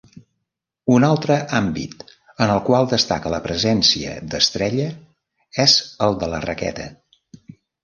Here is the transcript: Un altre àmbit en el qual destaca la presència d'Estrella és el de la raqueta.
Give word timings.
Un 0.93 1.03
altre 1.09 1.35
àmbit 1.57 2.01
en 2.45 2.53
el 2.55 2.61
qual 2.71 2.89
destaca 2.95 3.35
la 3.35 3.41
presència 3.45 4.17
d'Estrella 4.33 4.89
és 5.67 5.79
el 6.09 6.19
de 6.25 6.33
la 6.35 6.43
raqueta. 6.51 6.91